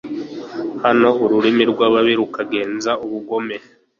[0.99, 3.55] naho ururimi rw'ababi rukagenza ubugome